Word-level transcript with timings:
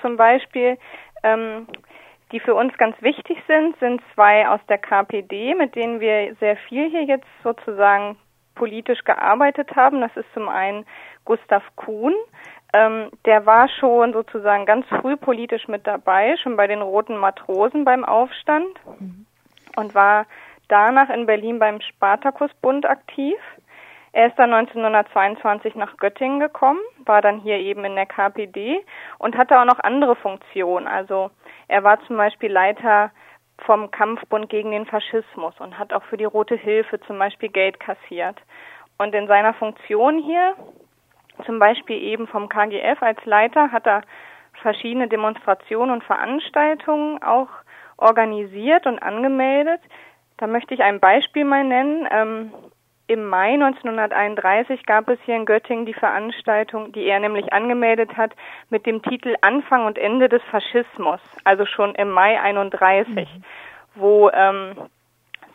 zum 0.00 0.16
Beispiel, 0.16 0.78
ähm, 1.22 1.66
die 2.32 2.40
für 2.40 2.54
uns 2.54 2.76
ganz 2.78 3.00
wichtig 3.02 3.38
sind, 3.46 3.78
sind 3.80 4.00
zwei 4.14 4.48
aus 4.48 4.60
der 4.68 4.78
KPD, 4.78 5.54
mit 5.54 5.74
denen 5.74 6.00
wir 6.00 6.34
sehr 6.36 6.56
viel 6.56 6.88
hier 6.88 7.04
jetzt 7.04 7.26
sozusagen 7.42 8.16
politisch 8.54 9.02
gearbeitet 9.04 9.74
haben. 9.74 10.00
Das 10.00 10.14
ist 10.16 10.32
zum 10.34 10.48
einen 10.48 10.84
Gustav 11.24 11.62
Kuhn. 11.76 12.14
Ähm, 12.72 13.10
der 13.24 13.46
war 13.46 13.68
schon 13.68 14.12
sozusagen 14.12 14.64
ganz 14.64 14.86
früh 15.00 15.16
politisch 15.16 15.66
mit 15.66 15.86
dabei, 15.86 16.36
schon 16.36 16.56
bei 16.56 16.66
den 16.66 16.82
Roten 16.82 17.16
Matrosen 17.16 17.84
beim 17.84 18.04
Aufstand 18.04 18.78
mhm. 19.00 19.26
und 19.76 19.94
war 19.94 20.26
danach 20.68 21.10
in 21.10 21.26
Berlin 21.26 21.58
beim 21.58 21.80
Spartakusbund 21.80 22.86
aktiv. 22.86 23.36
Er 24.12 24.26
ist 24.26 24.38
dann 24.38 24.52
1922 24.52 25.76
nach 25.76 25.96
Göttingen 25.96 26.40
gekommen, 26.40 26.80
war 27.04 27.22
dann 27.22 27.40
hier 27.40 27.58
eben 27.58 27.84
in 27.84 27.94
der 27.94 28.06
KPD 28.06 28.84
und 29.18 29.36
hatte 29.36 29.60
auch 29.60 29.64
noch 29.64 29.78
andere 29.78 30.16
Funktionen. 30.16 30.88
Also 30.88 31.30
er 31.68 31.84
war 31.84 32.00
zum 32.06 32.16
Beispiel 32.16 32.50
Leiter 32.50 33.12
vom 33.58 33.90
Kampfbund 33.90 34.48
gegen 34.48 34.72
den 34.72 34.86
Faschismus 34.86 35.54
und 35.60 35.78
hat 35.78 35.92
auch 35.92 36.02
für 36.04 36.16
die 36.16 36.24
Rote 36.24 36.56
Hilfe 36.56 37.00
zum 37.00 37.18
Beispiel 37.18 37.50
Geld 37.50 37.78
kassiert. 37.78 38.36
Und 38.98 39.14
in 39.14 39.28
seiner 39.28 39.54
Funktion 39.54 40.18
hier, 40.18 40.54
zum 41.46 41.58
Beispiel 41.58 42.02
eben 42.02 42.26
vom 42.26 42.48
KGF 42.48 43.02
als 43.02 43.24
Leiter, 43.24 43.70
hat 43.70 43.86
er 43.86 44.02
verschiedene 44.60 45.08
Demonstrationen 45.08 45.92
und 45.92 46.04
Veranstaltungen 46.04 47.22
auch 47.22 47.48
organisiert 47.96 48.86
und 48.86 48.98
angemeldet. 48.98 49.80
Da 50.36 50.46
möchte 50.46 50.74
ich 50.74 50.82
ein 50.82 51.00
Beispiel 51.00 51.44
mal 51.44 51.64
nennen. 51.64 52.52
Im 53.10 53.26
Mai 53.26 53.54
1931 53.54 54.86
gab 54.86 55.08
es 55.08 55.18
hier 55.24 55.34
in 55.34 55.44
Göttingen 55.44 55.84
die 55.84 55.94
Veranstaltung, 55.94 56.92
die 56.92 57.06
er 57.06 57.18
nämlich 57.18 57.52
angemeldet 57.52 58.16
hat, 58.16 58.30
mit 58.68 58.86
dem 58.86 59.02
Titel 59.02 59.34
Anfang 59.40 59.84
und 59.84 59.98
Ende 59.98 60.28
des 60.28 60.40
Faschismus, 60.44 61.18
also 61.42 61.66
schon 61.66 61.96
im 61.96 62.10
Mai 62.10 62.40
31, 62.40 63.16
mhm. 63.16 63.44
wo 63.96 64.30
ähm, 64.30 64.76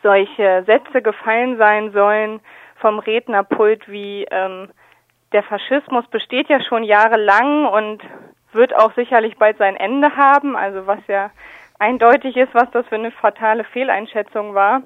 solche 0.02 0.64
Sätze 0.66 1.00
gefallen 1.00 1.56
sein 1.56 1.92
sollen 1.92 2.40
vom 2.74 2.98
Rednerpult 2.98 3.88
wie 3.88 4.26
ähm, 4.30 4.68
der 5.32 5.42
Faschismus 5.42 6.06
besteht 6.08 6.50
ja 6.50 6.60
schon 6.60 6.84
jahrelang 6.84 7.64
und 7.64 8.02
wird 8.52 8.76
auch 8.76 8.92
sicherlich 8.96 9.38
bald 9.38 9.56
sein 9.56 9.76
Ende 9.76 10.14
haben, 10.14 10.56
also 10.56 10.86
was 10.86 11.00
ja 11.06 11.30
eindeutig 11.78 12.36
ist, 12.36 12.54
was 12.54 12.70
das 12.72 12.86
für 12.86 12.94
eine 12.96 13.10
fatale 13.10 13.64
Fehleinschätzung 13.64 14.54
war. 14.54 14.82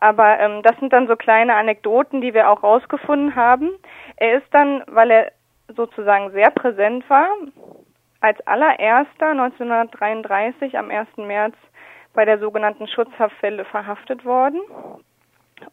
Aber 0.00 0.38
ähm, 0.38 0.62
das 0.62 0.76
sind 0.80 0.92
dann 0.92 1.06
so 1.06 1.16
kleine 1.16 1.54
Anekdoten, 1.54 2.20
die 2.20 2.34
wir 2.34 2.50
auch 2.50 2.62
rausgefunden 2.62 3.36
haben. 3.36 3.70
Er 4.16 4.38
ist 4.38 4.46
dann, 4.52 4.82
weil 4.86 5.10
er 5.10 5.32
sozusagen 5.68 6.30
sehr 6.32 6.50
präsent 6.50 7.08
war, 7.08 7.28
als 8.20 8.40
allererster 8.46 9.28
1933 9.30 10.78
am 10.78 10.90
1. 10.90 11.08
März 11.16 11.54
bei 12.12 12.24
der 12.24 12.38
sogenannten 12.38 12.88
Schutzhaftwelle 12.88 13.64
verhaftet 13.64 14.24
worden 14.24 14.60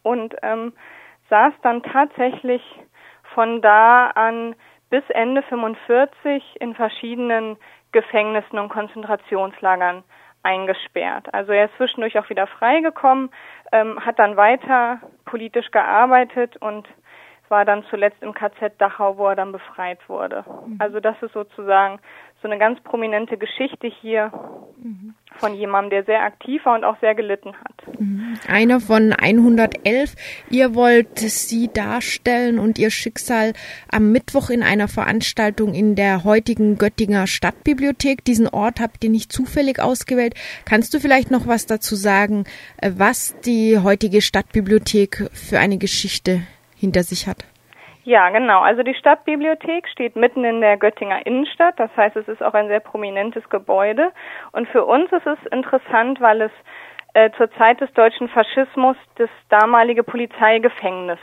und 0.04 0.36
ähm, 0.42 0.74
saß 1.30 1.54
dann 1.62 1.84
tatsächlich 1.84 2.62
von 3.34 3.62
da 3.62 4.08
an 4.08 4.56
bis 4.90 5.04
Ende 5.10 5.42
45 5.44 6.44
in 6.60 6.76
verschiedenen 6.76 7.58
Gefängnissen 7.92 8.60
und 8.60 8.70
Konzentrationslagern 8.70 10.04
eingesperrt. 10.44 11.34
Also 11.34 11.52
er 11.52 11.66
ist 11.66 11.76
zwischendurch 11.78 12.18
auch 12.18 12.30
wieder 12.30 12.48
freigekommen, 12.48 13.30
ähm, 13.72 14.04
hat 14.06 14.20
dann 14.20 14.38
weiter 14.38 15.00
politisch 15.26 15.72
gearbeitet 15.72 16.58
und 16.58 16.88
war 17.52 17.66
dann 17.66 17.84
zuletzt 17.90 18.24
im 18.24 18.34
KZ 18.34 18.74
Dachau, 18.80 19.18
wo 19.18 19.28
er 19.28 19.36
dann 19.36 19.52
befreit 19.52 20.00
wurde. 20.08 20.44
Mhm. 20.66 20.78
Also 20.80 21.00
das 21.00 21.22
ist 21.22 21.34
sozusagen 21.34 22.00
so 22.42 22.48
eine 22.48 22.58
ganz 22.58 22.82
prominente 22.82 23.38
Geschichte 23.38 23.88
hier 23.88 24.32
mhm. 24.82 25.14
von 25.36 25.54
jemandem, 25.54 25.92
der 25.92 26.04
sehr 26.06 26.24
aktiv 26.24 26.66
war 26.66 26.76
und 26.76 26.84
auch 26.84 27.00
sehr 27.00 27.14
gelitten 27.14 27.54
hat. 27.54 28.00
Mhm. 28.00 28.40
Einer 28.48 28.80
von 28.80 29.14
111. 29.14 30.16
Ihr 30.50 30.74
wollt 30.74 31.20
sie 31.20 31.72
darstellen 31.72 32.58
und 32.58 32.80
ihr 32.80 32.90
Schicksal 32.90 33.54
am 33.92 34.12
Mittwoch 34.12 34.50
in 34.50 34.64
einer 34.64 34.88
Veranstaltung 34.88 35.76
in 35.76 35.96
der 35.96 36.24
heutigen 36.24 36.78
Göttinger 36.78 37.28
Stadtbibliothek. 37.28 38.26
Diesen 38.26 38.48
Ort 38.48 38.80
habt 38.80 39.04
ihr 39.04 39.12
nicht 39.12 39.32
zufällig 39.32 39.80
ausgewählt. 39.80 40.34
Kannst 40.66 40.94
du 40.94 41.00
vielleicht 41.00 41.30
noch 41.30 41.48
was 41.48 41.68
dazu 41.68 41.96
sagen, 41.96 42.46
äh, 42.78 42.92
was 42.96 43.40
die 43.42 43.78
heutige 43.78 44.22
Stadtbibliothek 44.22 45.30
für 45.34 45.60
eine 45.60 45.78
Geschichte 45.78 46.42
hinter 46.82 47.04
sich 47.04 47.28
hat? 47.28 47.46
Ja, 48.04 48.30
genau. 48.30 48.62
Also 48.62 48.82
die 48.82 48.96
Stadtbibliothek 48.96 49.88
steht 49.88 50.16
mitten 50.16 50.44
in 50.44 50.60
der 50.60 50.78
Göttinger 50.78 51.26
Innenstadt. 51.26 51.80
Das 51.80 51.96
heißt, 51.96 52.16
es 52.16 52.28
ist 52.28 52.42
auch 52.42 52.56
ein 52.56 52.68
sehr 52.68 52.80
prominentes 52.80 53.48
Gebäude. 53.50 54.12
Und 54.52 54.68
für 54.70 54.86
uns 54.86 55.12
ist 55.12 55.28
es 55.28 55.38
interessant, 55.52 56.20
weil 56.20 56.42
es 56.42 56.52
äh, 57.14 57.30
zur 57.38 57.52
Zeit 57.54 57.80
des 57.80 57.94
deutschen 57.94 58.28
Faschismus 58.30 58.98
das 59.16 59.30
damalige 59.50 60.04
Polizeigefängnis 60.04 61.20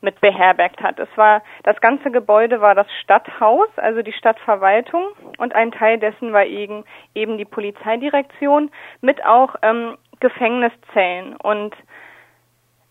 mit 0.00 0.20
beherbergt 0.20 0.82
hat. 0.82 0.98
Es 0.98 1.08
war 1.16 1.42
das 1.62 1.80
ganze 1.80 2.10
Gebäude 2.10 2.60
war 2.60 2.74
das 2.74 2.86
Stadthaus, 3.02 3.68
also 3.76 4.02
die 4.02 4.12
Stadtverwaltung, 4.12 5.04
und 5.38 5.54
ein 5.54 5.72
Teil 5.72 5.98
dessen 5.98 6.32
war 6.32 6.44
eben, 6.44 6.84
eben 7.14 7.38
die 7.38 7.44
Polizeidirektion 7.44 8.70
mit 9.00 9.24
auch 9.24 9.54
ähm, 9.62 9.96
Gefängniszellen. 10.20 11.36
Und 11.36 11.74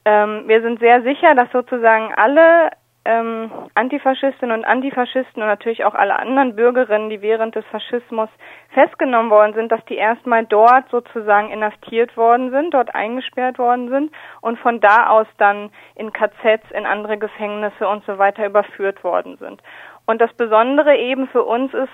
ähm, 0.05 0.43
wir 0.47 0.61
sind 0.61 0.79
sehr 0.79 1.01
sicher, 1.01 1.35
dass 1.35 1.51
sozusagen 1.51 2.13
alle 2.15 2.71
ähm, 3.05 3.51
Antifaschistinnen 3.75 4.57
und 4.57 4.65
Antifaschisten 4.65 5.41
und 5.41 5.47
natürlich 5.47 5.85
auch 5.85 5.93
alle 5.93 6.17
anderen 6.17 6.55
Bürgerinnen, 6.55 7.09
die 7.11 7.21
während 7.21 7.55
des 7.55 7.65
Faschismus 7.65 8.29
festgenommen 8.73 9.29
worden 9.29 9.53
sind, 9.53 9.71
dass 9.71 9.85
die 9.85 9.95
erstmal 9.95 10.45
dort 10.45 10.89
sozusagen 10.89 11.51
inhaftiert 11.51 12.17
worden 12.17 12.49
sind, 12.49 12.73
dort 12.73 12.93
eingesperrt 12.95 13.59
worden 13.59 13.89
sind 13.89 14.11
und 14.41 14.57
von 14.57 14.79
da 14.79 15.07
aus 15.07 15.27
dann 15.37 15.69
in 15.93 16.11
KZs, 16.11 16.71
in 16.71 16.85
andere 16.87 17.17
Gefängnisse 17.17 17.87
und 17.87 18.03
so 18.05 18.17
weiter 18.17 18.45
überführt 18.45 19.03
worden 19.03 19.37
sind. 19.37 19.61
Und 20.07 20.19
das 20.19 20.33
Besondere 20.33 20.97
eben 20.97 21.27
für 21.27 21.43
uns 21.43 21.73
ist, 21.73 21.93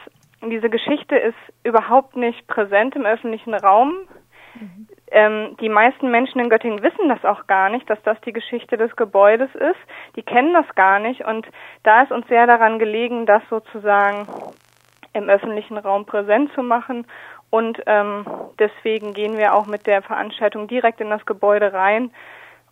diese 0.50 0.70
Geschichte 0.70 1.18
ist 1.18 1.38
überhaupt 1.64 2.16
nicht 2.16 2.48
präsent 2.48 2.96
im 2.96 3.06
öffentlichen 3.06 3.54
Raum. 3.54 3.94
Mhm. 4.56 4.88
Ähm, 5.12 5.58
die 5.60 5.70
meisten 5.70 6.10
Menschen 6.10 6.40
in 6.40 6.50
Göttingen 6.50 6.82
wissen 6.82 7.10
das 7.10 7.24
auch 7.26 7.46
gar 7.46 7.70
nicht, 7.70 7.90
dass 7.90 8.02
das 8.04 8.20
die 8.22 8.32
Geschichte 8.32 8.78
des 8.78 8.96
Gebäudes 8.96 9.54
ist. 9.56 9.80
Die 10.16 10.24
kennen 10.24 10.54
das 10.54 10.74
gar 10.76 11.00
nicht. 11.00 11.26
Und 11.26 11.46
da 11.84 12.04
ist 12.04 12.12
uns 12.12 12.28
sehr 12.28 12.48
daran 12.48 12.80
gelegen, 12.80 13.26
das 13.26 13.44
sozusagen 13.50 14.28
im 15.14 15.30
öffentlichen 15.30 15.78
Raum 15.78 16.06
präsent 16.06 16.52
zu 16.54 16.64
machen. 16.64 17.06
Und 17.50 17.82
ähm, 17.86 18.26
deswegen 18.60 19.14
gehen 19.14 19.38
wir 19.38 19.54
auch 19.54 19.66
mit 19.66 19.86
der 19.86 20.02
Veranstaltung 20.02 20.68
direkt 20.68 21.02
in 21.02 21.10
das 21.10 21.26
Gebäude 21.26 21.74
rein 21.74 22.12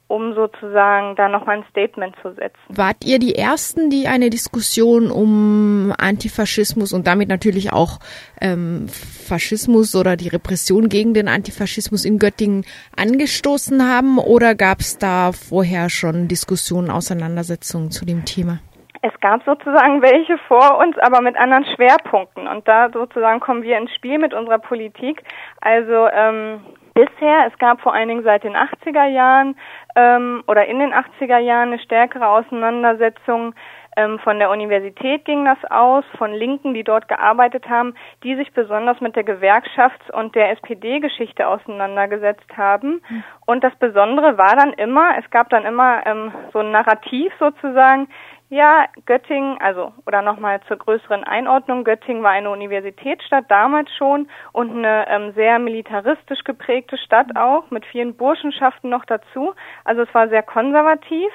um 0.10 0.34
sozusagen 0.34 1.16
da 1.16 1.30
nochmal 1.30 1.58
ein 1.58 1.66
Statement 1.70 2.16
zu 2.22 2.34
setzen. 2.34 2.60
Wart 2.68 3.06
ihr 3.06 3.20
die 3.20 3.36
Ersten, 3.36 3.92
die 3.92 4.08
eine 4.08 4.32
Diskussion 4.32 5.12
um 5.12 5.94
Antifaschismus 5.98 6.94
und 6.94 7.06
damit 7.06 7.30
natürlich 7.30 7.72
auch 7.72 8.00
ähm, 8.42 8.88
Faschismus 8.90 9.96
oder 9.96 10.18
die 10.18 10.28
Repression 10.28 10.90
gegen 10.90 11.14
den 11.14 11.28
Antifaschismus 11.28 12.06
in 12.06 12.18
Göttingen 12.18 12.66
angestoßen 12.98 13.88
haben 13.88 14.18
oder 14.18 14.56
gab 14.56 14.80
es 14.80 14.98
da 14.98 15.32
vorher 15.32 15.92
schon 15.92 16.28
Diskussionen, 16.28 16.90
Auseinandersetzungen 16.90 17.92
zu 17.92 18.04
dem 18.04 18.26
Thema? 18.26 18.60
Es 19.02 19.18
gab 19.22 19.44
sozusagen 19.46 20.02
welche 20.02 20.38
vor 20.40 20.80
uns, 20.80 20.98
aber 20.98 21.22
mit 21.22 21.38
anderen 21.38 21.66
Schwerpunkten. 21.76 22.48
Und 22.48 22.68
da 22.68 22.90
sozusagen 22.92 23.40
kommen 23.40 23.64
wir 23.64 23.78
ins 23.78 23.94
Spiel 23.94 24.18
mit 24.18 24.34
unserer 24.34 24.60
Politik. 24.60 25.24
Also 25.62 26.08
ähm, 26.12 26.62
bisher, 26.94 27.48
es 27.48 27.58
gab 27.60 27.80
vor 27.82 27.94
allen 27.94 28.10
Dingen 28.10 28.24
seit 28.24 28.44
den 28.44 28.56
80er 28.56 29.06
Jahren 29.06 29.56
ähm, 30.00 30.44
oder 30.48 30.66
in 30.66 30.80
den 30.80 30.94
80er 30.94 31.40
Jahren 31.40 31.70
eine 31.70 31.80
stärkere 31.80 32.28
Auseinandersetzung 32.28 33.54
ähm, 33.98 34.20
von 34.20 34.40
der 34.40 34.50
Universität 34.50 35.26
ging 35.26 35.44
das 35.44 35.58
aus, 35.70 36.06
von 36.18 36.32
Linken, 36.32 36.74
die 36.74 36.84
dort 36.84 37.08
gearbeitet 37.10 37.68
haben, 37.68 37.96
die 38.24 38.36
sich 38.36 38.54
besonders 38.54 39.02
mit 39.02 39.16
der 39.16 39.26
Gewerkschafts- 39.26 40.12
und 40.12 40.36
der 40.36 40.52
SPD-Geschichte 40.52 41.48
auseinandergesetzt 41.48 42.56
haben. 42.56 43.02
Mhm. 43.10 43.24
Und 43.46 43.64
das 43.64 43.76
Besondere 43.76 44.38
war 44.38 44.56
dann 44.56 44.74
immer, 44.74 45.18
es 45.18 45.30
gab 45.32 45.50
dann 45.50 45.66
immer 45.66 46.06
ähm, 46.06 46.32
so 46.54 46.60
ein 46.60 46.72
Narrativ 46.72 47.34
sozusagen, 47.40 48.08
ja, 48.50 48.86
Göttingen, 49.06 49.60
also 49.62 49.94
oder 50.08 50.24
nochmal 50.24 50.60
zur 50.68 50.78
größeren 50.78 51.24
Einordnung, 51.24 51.84
Göttingen 51.84 52.24
war 52.24 52.32
eine 52.32 52.50
Universitätsstadt 52.50 53.46
damals 53.48 53.90
schon 53.96 54.28
und 54.54 54.72
eine 54.72 55.08
ähm, 55.08 55.34
sehr 55.34 55.60
militaristisch 55.60 56.44
geprägte 56.44 56.98
Stadt 56.98 57.36
auch, 57.36 57.70
mit 57.70 57.86
vielen 57.86 58.16
Burschenschaften 58.16 58.90
noch 58.90 59.06
dazu. 59.06 59.54
Also 59.86 60.02
es 60.02 60.14
war 60.16 60.30
sehr 60.30 60.42
konservativ 60.42 61.32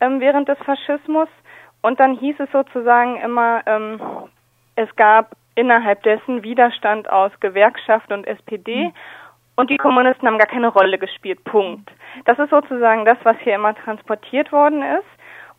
ähm, 0.00 0.20
während 0.20 0.48
des 0.48 0.58
Faschismus. 0.58 1.28
Und 1.80 2.00
dann 2.00 2.18
hieß 2.18 2.36
es 2.40 2.50
sozusagen 2.50 3.20
immer, 3.20 3.62
ähm, 3.66 4.00
es 4.74 4.94
gab 4.96 5.36
innerhalb 5.54 6.02
dessen 6.02 6.42
Widerstand 6.42 7.08
aus 7.08 7.30
Gewerkschaft 7.38 8.12
und 8.12 8.26
SPD. 8.26 8.86
Mhm. 8.86 8.92
Und 9.54 9.70
die 9.70 9.76
Kommunisten 9.76 10.26
haben 10.26 10.38
gar 10.38 10.46
keine 10.46 10.68
Rolle 10.68 10.98
gespielt. 10.98 11.42
Punkt. 11.44 11.90
Das 12.24 12.38
ist 12.38 12.50
sozusagen 12.50 13.04
das, 13.04 13.18
was 13.22 13.36
hier 13.40 13.54
immer 13.54 13.74
transportiert 13.74 14.50
worden 14.52 14.82
ist. 14.82 15.17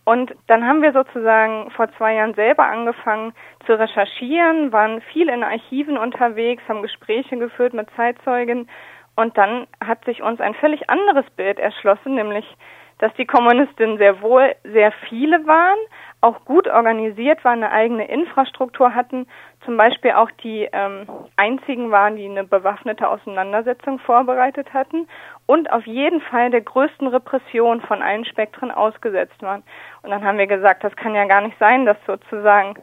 Und 0.10 0.34
dann 0.48 0.66
haben 0.66 0.82
wir 0.82 0.92
sozusagen 0.92 1.70
vor 1.70 1.88
zwei 1.96 2.16
Jahren 2.16 2.34
selber 2.34 2.66
angefangen 2.66 3.32
zu 3.68 3.78
recherchieren, 3.78 4.72
waren 4.72 5.02
viel 5.02 5.30
in 5.30 5.44
Archiven 5.44 6.00
unterwegs, 6.00 6.64
haben 6.68 6.82
Gespräche 6.82 7.38
geführt 7.38 7.76
mit 7.76 7.88
Zeitzeugen. 7.96 8.68
Und 9.16 9.38
dann 9.38 9.68
hat 9.80 10.04
sich 10.06 10.24
uns 10.24 10.42
ein 10.42 10.56
völlig 10.56 10.90
anderes 10.90 11.30
Bild 11.36 11.60
erschlossen, 11.60 12.16
nämlich 12.16 12.58
dass 12.98 13.14
die 13.20 13.28
Kommunistinnen 13.28 14.00
sehr 14.00 14.20
wohl 14.24 14.56
sehr 14.64 14.92
viele 15.08 15.46
waren, 15.46 15.78
auch 16.22 16.44
gut 16.44 16.68
organisiert 16.68 17.44
waren, 17.46 17.64
eine 17.64 17.72
eigene 17.72 18.06
Infrastruktur 18.10 18.94
hatten, 18.94 19.26
zum 19.64 19.78
Beispiel 19.78 20.12
auch 20.12 20.30
die 20.44 20.68
ähm, 20.72 21.08
einzigen 21.38 21.92
waren, 21.92 22.18
die 22.18 22.26
eine 22.26 22.44
bewaffnete 22.44 23.08
Auseinandersetzung 23.08 24.00
vorbereitet 24.00 24.74
hatten 24.74 25.08
und 25.46 25.72
auf 25.72 25.86
jeden 25.86 26.20
Fall 26.22 26.50
der 26.50 26.62
größten 26.62 27.08
Repression 27.08 27.82
von 27.82 28.02
allen 28.02 28.26
Spektren 28.26 28.72
ausgesetzt 28.72 29.42
waren. 29.42 29.64
Und 30.02 30.10
dann 30.10 30.24
haben 30.24 30.38
wir 30.38 30.48
gesagt, 30.48 30.84
das 30.84 30.96
kann 30.96 31.16
ja 31.16 31.26
gar 31.26 31.42
nicht 31.42 31.58
sein, 31.58 31.86
dass 31.86 31.98
sozusagen 32.06 32.76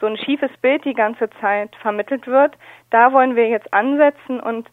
so 0.00 0.06
ein 0.06 0.18
schiefes 0.18 0.50
Bild 0.60 0.84
die 0.84 0.94
ganze 0.94 1.28
Zeit 1.40 1.74
vermittelt 1.76 2.26
wird. 2.26 2.54
Da 2.90 3.12
wollen 3.12 3.34
wir 3.34 3.48
jetzt 3.48 3.72
ansetzen 3.72 4.40
und 4.40 4.68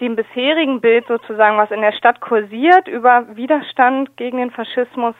dem 0.00 0.16
bisherigen 0.16 0.80
Bild 0.80 1.06
sozusagen, 1.06 1.56
was 1.56 1.70
in 1.70 1.80
der 1.80 1.92
Stadt 1.92 2.20
kursiert, 2.20 2.86
über 2.88 3.36
Widerstand 3.36 4.16
gegen 4.16 4.36
den 4.36 4.50
Faschismus, 4.50 5.14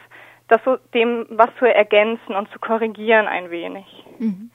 das 0.48 0.60
so 0.64 0.76
dem 0.94 1.26
was 1.30 1.50
zu 1.58 1.66
ergänzen 1.66 2.34
und 2.34 2.50
zu 2.52 2.58
korrigieren 2.58 3.26
ein 3.26 3.50
wenig. 3.50 3.86
Mhm. 4.18 4.50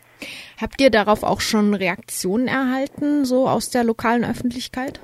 Habt 0.61 0.79
ihr 0.79 0.91
darauf 0.91 1.23
auch 1.23 1.41
schon 1.41 1.73
Reaktionen 1.73 2.47
erhalten, 2.47 3.25
so 3.25 3.47
aus 3.47 3.71
der 3.71 3.83
lokalen 3.83 4.23
Öffentlichkeit? 4.23 4.99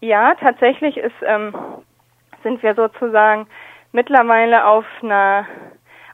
Ja, 0.00 0.34
tatsächlich 0.34 0.96
ist, 0.96 1.14
ähm, 1.26 1.54
sind 2.42 2.62
wir 2.62 2.74
sozusagen 2.74 3.46
mittlerweile 3.92 4.66
auf 4.66 4.84
einer 5.02 5.46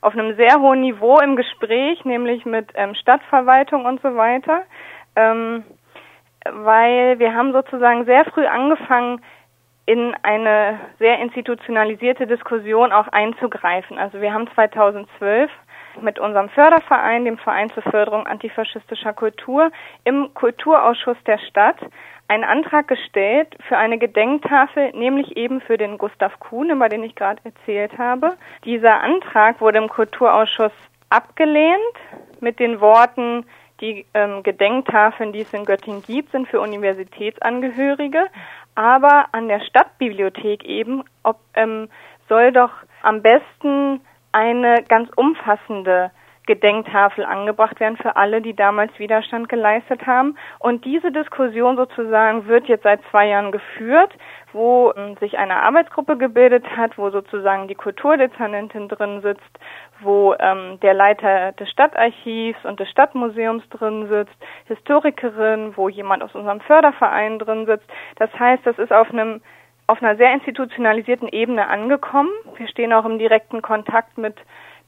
auf 0.00 0.12
einem 0.12 0.36
sehr 0.36 0.60
hohen 0.60 0.82
Niveau 0.82 1.18
im 1.18 1.34
Gespräch, 1.34 2.04
nämlich 2.04 2.44
mit 2.44 2.68
ähm, 2.74 2.94
Stadtverwaltung 2.94 3.86
und 3.86 4.02
so 4.02 4.14
weiter. 4.16 4.62
Ähm, 5.16 5.64
weil 6.44 7.18
wir 7.18 7.34
haben 7.34 7.52
sozusagen 7.52 8.04
sehr 8.04 8.26
früh 8.26 8.46
angefangen, 8.46 9.22
in 9.86 10.14
eine 10.22 10.80
sehr 10.98 11.18
institutionalisierte 11.18 12.26
Diskussion 12.26 12.92
auch 12.92 13.08
einzugreifen. 13.08 13.98
Also 13.98 14.20
wir 14.20 14.32
haben 14.32 14.48
2012 14.54 15.50
mit 16.00 16.18
unserem 16.18 16.48
Förderverein, 16.48 17.24
dem 17.24 17.38
Verein 17.38 17.70
zur 17.70 17.82
Förderung 17.82 18.26
antifaschistischer 18.26 19.12
Kultur, 19.12 19.70
im 20.04 20.32
Kulturausschuss 20.34 21.18
der 21.26 21.38
Stadt 21.38 21.76
einen 22.26 22.44
Antrag 22.44 22.88
gestellt 22.88 23.54
für 23.68 23.76
eine 23.76 23.98
Gedenktafel, 23.98 24.92
nämlich 24.92 25.36
eben 25.36 25.60
für 25.60 25.76
den 25.76 25.98
Gustav 25.98 26.40
Kuhn, 26.40 26.70
über 26.70 26.88
den 26.88 27.04
ich 27.04 27.14
gerade 27.14 27.40
erzählt 27.44 27.98
habe. 27.98 28.36
Dieser 28.64 29.00
Antrag 29.00 29.60
wurde 29.60 29.78
im 29.78 29.88
Kulturausschuss 29.88 30.72
abgelehnt 31.10 31.78
mit 32.40 32.58
den 32.58 32.80
Worten, 32.80 33.44
die 33.80 34.06
ähm, 34.14 34.42
Gedenktafeln, 34.42 35.32
die 35.32 35.40
es 35.40 35.52
in 35.52 35.64
Göttingen 35.64 36.02
gibt, 36.02 36.30
sind 36.30 36.48
für 36.48 36.60
Universitätsangehörige, 36.60 38.26
aber 38.74 39.26
an 39.32 39.48
der 39.48 39.60
Stadtbibliothek 39.60 40.64
eben 40.64 41.04
ob, 41.22 41.38
ähm, 41.54 41.88
soll 42.28 42.52
doch 42.52 42.72
am 43.02 43.22
besten 43.22 44.00
eine 44.32 44.82
ganz 44.88 45.10
umfassende 45.16 46.10
Gedenktafel 46.46 47.24
angebracht 47.24 47.80
werden 47.80 47.96
für 47.96 48.16
alle, 48.16 48.42
die 48.42 48.54
damals 48.54 48.96
Widerstand 48.98 49.48
geleistet 49.48 50.06
haben. 50.06 50.36
Und 50.58 50.84
diese 50.84 51.10
Diskussion 51.10 51.76
sozusagen 51.76 52.46
wird 52.46 52.66
jetzt 52.66 52.82
seit 52.82 53.00
zwei 53.10 53.28
Jahren 53.28 53.50
geführt, 53.52 54.12
wo 54.52 54.92
ähm, 54.96 55.16
sich 55.20 55.38
eine 55.38 55.56
Arbeitsgruppe 55.62 56.16
gebildet 56.16 56.64
hat, 56.76 56.98
wo 56.98 57.10
sozusagen 57.10 57.66
die 57.66 57.74
Kulturdezernentin 57.74 58.88
drin 58.88 59.22
sitzt, 59.22 59.58
wo 60.00 60.34
ähm, 60.38 60.78
der 60.80 60.94
Leiter 60.94 61.52
des 61.52 61.70
Stadtarchivs 61.70 62.64
und 62.64 62.78
des 62.78 62.90
Stadtmuseums 62.90 63.68
drin 63.70 64.08
sitzt, 64.08 64.36
Historikerin, 64.66 65.76
wo 65.76 65.88
jemand 65.88 66.22
aus 66.22 66.34
unserem 66.34 66.60
Förderverein 66.60 67.38
drin 67.38 67.66
sitzt. 67.66 67.88
Das 68.16 68.30
heißt, 68.38 68.66
das 68.66 68.78
ist 68.78 68.92
auf 68.92 69.10
einem 69.10 69.40
auf 69.86 70.02
einer 70.02 70.16
sehr 70.16 70.32
institutionalisierten 70.32 71.28
Ebene 71.28 71.68
angekommen. 71.68 72.30
Wir 72.56 72.68
stehen 72.68 72.92
auch 72.92 73.04
im 73.04 73.18
direkten 73.18 73.60
Kontakt 73.60 74.16
mit 74.16 74.34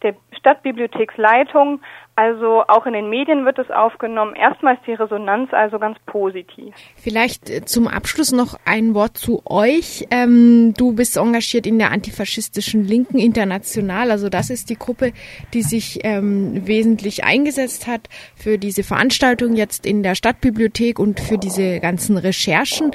der 0.02 0.14
Stadtbibliotheksleitung. 0.38 1.80
Also 2.18 2.62
auch 2.66 2.86
in 2.86 2.94
den 2.94 3.10
Medien 3.10 3.44
wird 3.44 3.58
es 3.58 3.70
aufgenommen. 3.70 4.34
Erstmal 4.34 4.76
ist 4.76 4.86
die 4.86 4.94
Resonanz 4.94 5.52
also 5.52 5.78
ganz 5.78 5.98
positiv. 6.06 6.74
Vielleicht 6.96 7.50
äh, 7.50 7.66
zum 7.66 7.86
Abschluss 7.88 8.32
noch 8.32 8.54
ein 8.64 8.94
Wort 8.94 9.18
zu 9.18 9.42
euch. 9.44 10.06
Ähm, 10.10 10.72
du 10.78 10.94
bist 10.94 11.18
engagiert 11.18 11.66
in 11.66 11.78
der 11.78 11.90
antifaschistischen 11.90 12.84
Linken 12.84 13.18
International. 13.18 14.10
Also 14.10 14.30
das 14.30 14.48
ist 14.48 14.70
die 14.70 14.78
Gruppe, 14.78 15.12
die 15.52 15.60
sich 15.60 16.00
ähm, 16.04 16.66
wesentlich 16.66 17.22
eingesetzt 17.24 17.86
hat 17.86 18.08
für 18.34 18.56
diese 18.56 18.82
Veranstaltung 18.82 19.54
jetzt 19.54 19.84
in 19.84 20.02
der 20.02 20.14
Stadtbibliothek 20.14 20.98
und 20.98 21.20
für 21.20 21.36
diese 21.36 21.80
ganzen 21.80 22.16
Recherchen. 22.16 22.92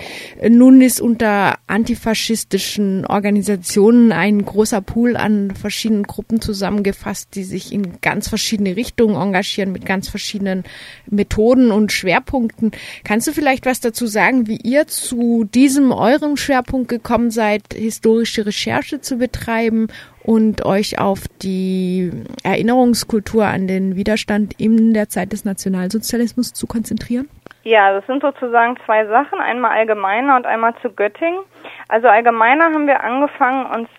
Nun 0.50 0.82
ist 0.82 1.00
unter 1.00 1.60
antifaschistischen 1.68 3.06
Organisationen 3.06 4.12
ein 4.14 4.44
großer 4.44 4.82
Pool 4.82 5.16
an 5.16 5.52
verschiedenen 5.52 6.04
Gruppen 6.04 6.42
zusammengefasst, 6.42 7.01
die 7.36 7.44
sich 7.44 7.72
in 7.72 8.02
ganz 8.02 8.28
verschiedene 8.28 8.76
Richtungen 8.76 9.16
engagieren 9.16 9.72
mit 9.72 9.86
ganz 9.86 10.10
verschiedenen 10.10 10.64
Methoden 11.08 11.72
und 11.72 11.92
Schwerpunkten. 11.92 12.72
Kannst 13.04 13.28
du 13.28 13.32
vielleicht 13.32 13.66
was 13.66 13.80
dazu 13.80 14.08
sagen, 14.08 14.48
wie 14.48 14.58
ihr 14.58 14.88
zu 14.88 15.44
diesem 15.44 15.92
eurem 15.92 16.38
Schwerpunkt 16.38 16.90
gekommen 16.90 17.32
seid, 17.32 17.74
historische 17.74 18.46
Recherche 18.46 19.02
zu 19.02 19.18
betreiben 19.18 19.88
und 20.24 20.66
euch 20.66 21.00
auf 21.00 21.28
die 21.42 22.12
Erinnerungskultur 22.44 23.46
an 23.46 23.68
den 23.68 23.96
Widerstand 23.96 24.54
in 24.60 24.94
der 24.94 25.10
Zeit 25.10 25.32
des 25.34 25.46
Nationalsozialismus 25.46 26.54
zu 26.54 26.68
konzentrieren? 26.68 27.30
Ja, 27.64 27.94
das 27.94 28.06
sind 28.08 28.22
sozusagen 28.22 28.76
zwei 28.86 29.06
Sachen, 29.06 29.40
einmal 29.40 29.72
allgemeiner 29.72 30.36
und 30.36 30.46
einmal 30.46 30.74
zu 30.82 30.90
Göttingen. 30.90 31.42
Also 31.90 32.08
allgemeiner 32.08 32.66
haben 32.66 32.88
wir 32.88 33.04
angefangen, 33.04 33.66
uns 33.68 33.90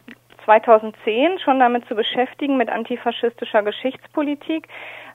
2010 0.44 1.38
schon 1.38 1.58
damit 1.58 1.86
zu 1.86 1.94
beschäftigen, 1.94 2.56
mit 2.56 2.68
antifaschistischer 2.68 3.62
Geschichtspolitik, 3.62 4.68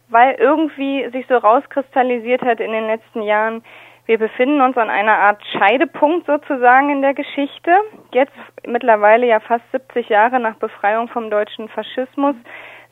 weil 0.10 0.36
irgendwie 0.36 1.10
sich 1.12 1.26
so 1.28 1.36
rauskristallisiert 1.36 2.42
hat 2.42 2.60
in 2.60 2.72
den 2.72 2.88
letzten 2.88 3.22
Jahren, 3.22 3.64
wir 4.06 4.18
befinden 4.18 4.62
uns 4.62 4.78
an 4.78 4.90
einer 4.90 5.18
Art 5.18 5.44
Scheidepunkt 5.52 6.26
sozusagen 6.28 6.90
in 6.90 7.02
der 7.02 7.14
Geschichte. 7.14 7.72
Jetzt 8.14 8.32
mittlerweile 8.66 9.28
ja 9.28 9.42
fast 9.42 9.70
70 9.74 10.08
Jahre 10.08 10.40
nach 10.40 10.56
Befreiung 10.56 11.10
vom 11.10 11.30
deutschen 11.30 11.68
Faschismus 11.68 12.36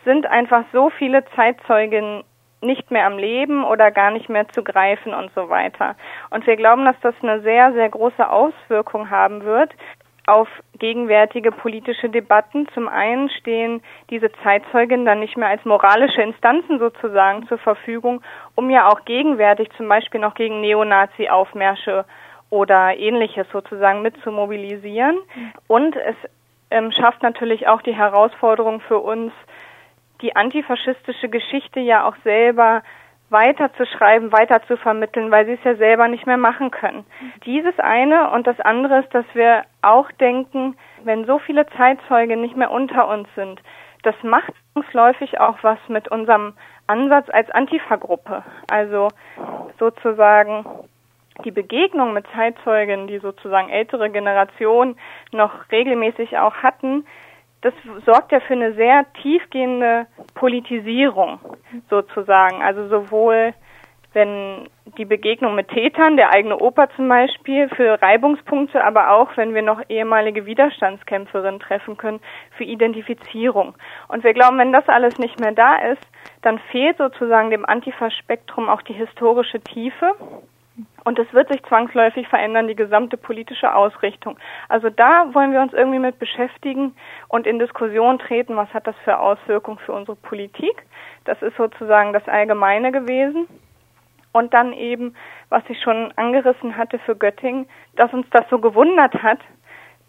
sind 0.04 0.26
einfach 0.26 0.66
so 0.74 0.90
viele 0.90 1.24
Zeitzeugen 1.36 2.24
nicht 2.62 2.92
mehr 2.92 3.06
am 3.06 3.18
Leben 3.18 3.64
oder 3.64 3.92
gar 3.92 4.12
nicht 4.12 4.28
mehr 4.28 4.48
zu 4.50 4.64
greifen 4.64 5.14
und 5.14 5.32
so 5.36 5.50
weiter. 5.50 5.96
Und 6.32 6.46
wir 6.48 6.58
glauben, 6.58 6.84
dass 6.84 7.00
das 7.02 7.16
eine 7.22 7.42
sehr, 7.42 7.72
sehr 7.74 7.90
große 7.90 8.30
Auswirkung 8.30 9.10
haben 9.10 9.44
wird, 9.44 9.72
auf 10.28 10.48
gegenwärtige 10.80 11.52
politische 11.52 12.10
Debatten. 12.10 12.68
Zum 12.74 12.88
einen 12.88 13.30
stehen 13.30 13.82
diese 14.10 14.32
Zeitzeugen 14.44 15.06
dann 15.06 15.20
nicht 15.20 15.38
mehr 15.38 15.50
als 15.50 15.64
moralische 15.66 16.22
Instanzen 16.22 16.80
sozusagen 16.80 17.48
zur 17.48 17.58
Verfügung, 17.58 18.22
um 18.56 18.70
ja 18.70 18.88
auch 18.88 19.06
gegenwärtig 19.06 19.70
zum 19.78 19.88
Beispiel 19.88 20.20
noch 20.20 20.34
gegen 20.34 20.62
Neonazi-Aufmärsche 20.62 22.06
oder 22.50 22.98
ähnliches 22.98 23.48
sozusagen 23.52 24.02
mit 24.02 24.16
zu 24.24 24.32
mobilisieren. 24.32 25.18
Und 25.68 25.96
es 25.96 26.16
ähm, 26.72 26.92
schafft 26.92 27.22
natürlich 27.22 27.68
auch 27.68 27.82
die 27.82 27.96
Herausforderung 27.96 28.82
für 28.82 29.00
uns, 29.00 29.32
die 30.22 30.36
antifaschistische 30.36 31.30
Geschichte 31.30 31.80
ja 31.80 32.08
auch 32.08 32.16
selber 32.24 32.82
weiter 33.30 33.74
zu 33.74 33.86
schreiben, 33.86 34.32
weiter 34.32 34.62
zu 34.68 34.78
vermitteln, 34.78 35.32
weil 35.32 35.46
sie 35.46 35.54
es 35.54 35.64
ja 35.64 35.76
selber 35.76 36.08
nicht 36.08 36.28
mehr 36.28 36.38
machen 36.38 36.72
können. 36.72 37.06
Dieses 37.46 37.78
eine 37.80 38.30
und 38.32 38.48
das 38.48 38.60
andere 38.60 39.00
ist, 39.00 39.14
dass 39.14 39.26
wir 39.34 39.64
auch 39.82 40.12
denken, 40.14 40.78
wenn 41.04 41.26
so 41.26 41.40
viele 41.40 41.66
Zeitzeuge 41.78 42.38
nicht 42.38 42.56
mehr 42.56 42.72
unter 42.72 43.08
uns 43.08 43.28
sind, 43.36 43.62
das 44.04 44.16
macht 44.22 44.54
zwangsläufig 44.74 45.40
auch 45.40 45.58
was 45.64 45.80
mit 45.88 46.08
unserem 46.10 46.54
Ansatz 46.88 47.28
als 47.30 47.50
Antifa-Gruppe. 47.50 48.44
Also 48.70 49.08
sozusagen 49.80 50.66
die 51.44 51.52
Begegnung 51.52 52.14
mit 52.14 52.26
Zeitzeugen, 52.36 53.08
die 53.08 53.18
sozusagen 53.18 53.70
ältere 53.70 54.10
Generationen 54.10 54.98
noch 55.32 55.72
regelmäßig 55.72 56.38
auch 56.38 56.56
hatten, 56.56 57.06
das 57.66 57.74
sorgt 58.06 58.32
ja 58.32 58.40
für 58.42 58.54
eine 58.54 58.74
sehr 58.74 59.12
tiefgehende 59.24 60.06
Politisierung 60.36 61.40
sozusagen. 61.90 62.62
Also 62.62 62.88
sowohl 62.88 63.56
wenn 64.14 64.70
die 64.98 65.04
Begegnung 65.04 65.56
mit 65.56 65.68
Tätern, 65.68 66.16
der 66.16 66.32
eigene 66.32 66.58
Opa 66.58 66.90
zum 66.96 67.10
Beispiel, 67.10 67.68
für 67.70 68.02
Reibungspunkte, 68.02 68.82
aber 68.82 69.12
auch 69.12 69.36
wenn 69.36 69.54
wir 69.54 69.64
noch 69.64 69.82
ehemalige 69.90 70.46
Widerstandskämpferinnen 70.46 71.60
treffen 71.60 71.98
können, 71.98 72.22
für 72.56 72.64
Identifizierung. 72.64 73.74
Und 74.08 74.24
wir 74.24 74.34
glauben, 74.34 74.58
wenn 74.58 74.72
das 74.72 74.88
alles 74.88 75.18
nicht 75.18 75.40
mehr 75.40 75.52
da 75.52 75.76
ist, 75.92 76.08
dann 76.44 76.60
fehlt 76.72 76.98
sozusagen 76.98 77.50
dem 77.50 77.66
Antifa-Spektrum 77.66 78.70
auch 78.70 78.84
die 78.84 78.94
historische 78.94 79.60
Tiefe 79.60 80.16
Und 81.06 81.20
es 81.20 81.32
wird 81.34 81.48
sich 81.50 81.64
zwangsläufig 81.66 82.28
verändern, 82.28 82.68
die 82.68 82.76
gesamte 82.76 83.16
politische 83.16 83.74
Ausrichtung. 83.76 84.38
Also 84.70 84.90
da 84.90 85.34
wollen 85.36 85.54
wir 85.54 85.62
uns 85.62 85.72
irgendwie 85.72 86.00
mit 86.00 86.18
beschäftigen 86.18 86.96
und 87.28 87.46
in 87.46 87.60
Diskussion 87.60 88.18
treten, 88.18 88.56
was 88.56 88.74
hat 88.74 88.88
das 88.88 88.96
für 89.04 89.20
Auswirkungen 89.20 89.78
für 89.78 89.94
unsere 89.94 90.18
Politik. 90.18 90.84
Das 91.26 91.40
ist 91.44 91.56
sozusagen 91.58 92.12
das 92.12 92.28
Allgemeine 92.28 92.92
gewesen. 92.92 93.48
Und 94.32 94.54
dann 94.56 94.74
eben, 94.74 95.16
was 95.50 95.64
ich 95.70 95.80
schon 95.82 96.12
angerissen 96.16 96.76
hatte 96.76 96.98
für 97.00 97.16
Göttingen, 97.16 97.68
dass 97.96 98.12
uns 98.12 98.26
das 98.32 98.50
so 98.50 98.58
gewundert 98.58 99.14
hat, 99.22 99.40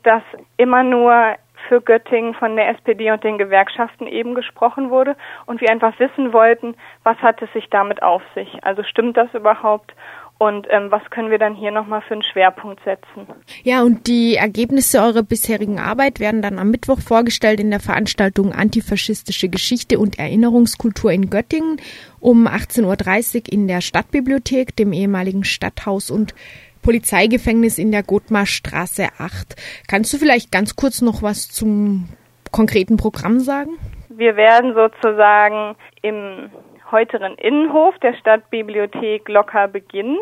dass 0.03 0.23
immer 0.57 0.83
nur 0.83 1.37
für 1.69 1.81
Göttingen 1.81 2.35
von 2.35 2.57
der 2.57 2.71
SPD 2.71 3.11
und 3.11 3.23
den 3.23 3.39
Gewerkschaften 3.39 4.07
eben 4.07 4.35
gesprochen 4.35 4.91
wurde 4.91 5.17
und 5.47 5.61
wir 5.61 5.71
einfach 5.71 5.99
wissen 5.99 6.33
wollten, 6.33 6.75
was 7.03 7.19
hat 7.19 7.43
es 7.43 7.53
sich 7.53 7.69
damit 7.71 8.03
auf 8.03 8.23
sich? 8.35 8.65
Also 8.65 8.83
stimmt 8.83 9.17
das 9.17 9.33
überhaupt? 9.35 9.93
Und 10.39 10.67
ähm, 10.71 10.91
was 10.91 11.03
können 11.09 11.31
wir 11.31 11.39
dann 11.39 11.55
hier 11.55 11.71
nochmal 11.71 12.03
für 12.03 12.13
einen 12.13 12.23
Schwerpunkt 12.23 12.83
setzen? 12.85 13.27
Ja, 13.63 13.83
und 13.83 14.07
die 14.07 14.37
Ergebnisse 14.37 15.01
eurer 15.01 15.23
bisherigen 15.23 15.79
Arbeit 15.79 16.21
werden 16.21 16.43
dann 16.43 16.59
am 16.59 16.71
Mittwoch 16.71 17.01
vorgestellt 17.01 17.59
in 17.59 17.71
der 17.71 17.81
Veranstaltung 17.81 18.53
Antifaschistische 18.53 19.49
Geschichte 19.49 19.99
und 19.99 20.19
Erinnerungskultur 20.19 21.11
in 21.11 21.31
Göttingen 21.31 21.81
um 22.21 22.47
18.30 22.47 23.37
Uhr 23.37 23.53
in 23.53 23.67
der 23.67 23.81
Stadtbibliothek, 23.81 24.77
dem 24.77 24.93
ehemaligen 24.93 25.45
Stadthaus 25.45 26.11
und 26.11 26.35
Polizeigefängnis 26.83 27.79
in 27.79 27.91
der 27.91 28.03
Gotmarstraße 28.03 29.09
8. 29.19 29.57
Kannst 29.89 30.13
du 30.13 30.19
vielleicht 30.19 30.53
ganz 30.53 30.77
kurz 30.77 31.01
noch 31.01 31.23
was 31.23 31.49
zum 31.49 32.11
konkreten 32.53 32.99
Programm 32.99 33.41
sagen? 33.41 33.71
Wir 34.11 34.37
werden 34.37 34.75
sozusagen 34.75 35.77
im 36.03 36.51
heuteren 36.91 37.35
Innenhof 37.35 37.99
der 37.99 38.15
Stadtbibliothek 38.15 39.29
locker 39.29 39.69
beginnen, 39.69 40.19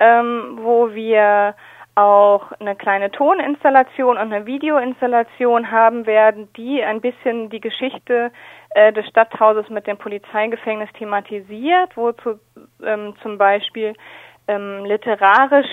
ähm, 0.00 0.58
wo 0.60 0.94
wir 0.94 1.54
auch 1.96 2.50
eine 2.58 2.74
kleine 2.74 3.10
Toninstallation 3.10 4.16
und 4.16 4.32
eine 4.32 4.46
Videoinstallation 4.46 5.70
haben 5.70 6.06
werden, 6.06 6.48
die 6.56 6.82
ein 6.82 7.00
bisschen 7.00 7.50
die 7.50 7.60
Geschichte 7.60 8.32
äh, 8.70 8.92
des 8.92 9.06
Stadthauses 9.06 9.68
mit 9.68 9.86
dem 9.86 9.96
Polizeigefängnis 9.96 10.90
thematisiert, 10.98 11.96
wo 11.96 12.10
zu, 12.12 12.40
ähm, 12.84 13.14
zum 13.22 13.38
Beispiel 13.38 13.94
ähm, 14.48 14.84
literarisch, 14.84 15.68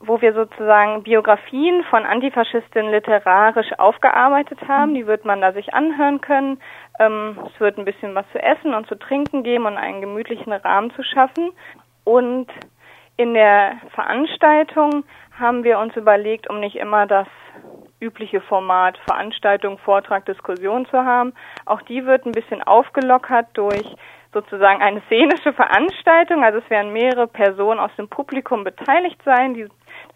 wo 0.00 0.20
wir 0.20 0.34
sozusagen 0.34 1.02
Biografien 1.02 1.82
von 1.84 2.04
Antifaschistinnen 2.04 2.92
literarisch 2.92 3.72
aufgearbeitet 3.78 4.58
haben. 4.68 4.94
Die 4.94 5.06
wird 5.06 5.24
man 5.24 5.40
da 5.40 5.52
sich 5.52 5.72
anhören 5.72 6.20
können. 6.20 6.60
Ähm, 6.98 7.38
es 7.52 7.60
wird 7.60 7.78
ein 7.78 7.84
bisschen 7.84 8.14
was 8.14 8.26
zu 8.32 8.42
essen 8.42 8.74
und 8.74 8.86
zu 8.88 8.96
trinken 8.96 9.42
geben 9.42 9.66
und 9.66 9.78
einen 9.78 10.00
gemütlichen 10.02 10.52
Rahmen 10.52 10.90
zu 10.92 11.02
schaffen. 11.02 11.50
Und 12.04 12.48
in 13.16 13.34
der 13.34 13.76
Veranstaltung 13.94 15.04
haben 15.38 15.64
wir 15.64 15.78
uns 15.78 15.96
überlegt, 15.96 16.48
um 16.50 16.60
nicht 16.60 16.76
immer 16.76 17.06
das 17.06 17.26
übliche 18.00 18.42
Format 18.42 18.98
Veranstaltung, 19.08 19.78
Vortrag, 19.78 20.26
Diskussion 20.26 20.86
zu 20.86 21.04
haben. 21.04 21.32
Auch 21.64 21.80
die 21.82 22.04
wird 22.04 22.26
ein 22.26 22.32
bisschen 22.32 22.62
aufgelockert 22.62 23.46
durch 23.54 23.96
sozusagen 24.32 24.82
eine 24.82 25.00
szenische 25.06 25.54
Veranstaltung. 25.54 26.44
Also 26.44 26.58
es 26.58 26.68
werden 26.68 26.92
mehrere 26.92 27.26
Personen 27.26 27.80
aus 27.80 27.90
dem 27.96 28.08
Publikum 28.08 28.64
beteiligt 28.64 29.20
sein, 29.24 29.54
die 29.54 29.66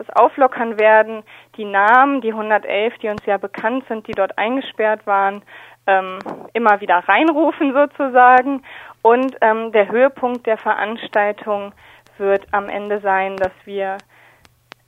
das 0.01 0.17
auflockern 0.17 0.81
werden. 0.81 1.23
Die 1.57 1.65
Namen, 1.67 2.23
die 2.23 2.33
111, 2.33 2.99
die 2.99 3.09
uns 3.09 3.25
ja 3.27 3.37
bekannt 3.37 3.85
sind, 3.89 4.07
die 4.09 4.13
dort 4.13 4.39
eingesperrt 4.39 5.07
waren, 5.07 5.43
ähm, 5.87 6.19
immer 6.55 6.81
wieder 6.81 6.97
reinrufen 7.07 7.75
sozusagen. 7.75 8.63
Und 9.03 9.37
ähm, 9.43 9.73
der 9.73 9.89
Höhepunkt 9.89 10.47
der 10.47 10.57
Veranstaltung 10.57 11.73
wird 12.17 12.47
am 12.53 12.69
Ende 12.69 13.01
sein, 13.01 13.37
dass 13.37 13.53
wir 13.65 13.99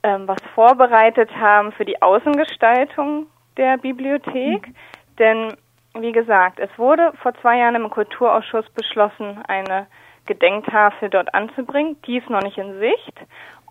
ähm, 0.01 0.27
was 0.27 0.41
vorbereitet 0.55 1.29
haben 1.35 1.71
für 1.73 1.85
die 1.85 2.01
Außengestaltung 2.01 3.27
der 3.57 3.77
Bibliothek. 3.77 4.67
Mhm. 4.67 4.75
Denn, 5.19 5.53
wie 5.93 6.11
gesagt, 6.11 6.59
es 6.59 6.69
wurde 6.77 7.13
vor 7.21 7.33
zwei 7.35 7.59
Jahren 7.59 7.75
im 7.75 7.89
Kulturausschuss 7.89 8.67
beschlossen, 8.71 9.43
eine 9.47 9.85
Gedenktafel 10.25 11.09
dort 11.09 11.33
anzubringen. 11.35 11.97
Die 12.07 12.17
ist 12.17 12.29
noch 12.29 12.41
nicht 12.41 12.57
in 12.57 12.79
Sicht. 12.79 13.13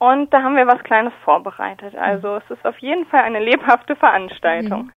Und 0.02 0.34
da 0.34 0.42
haben 0.42 0.56
wir 0.56 0.66
was 0.66 0.82
Kleines 0.82 1.12
vorbereitet. 1.24 1.94
Also 1.94 2.34
es 2.34 2.50
ist 2.50 2.66
auf 2.66 2.76
jeden 2.78 3.06
Fall 3.06 3.20
eine 3.20 3.38
lebhafte 3.38 3.94
Veranstaltung. 3.94 4.86
Mhm. 4.86 4.90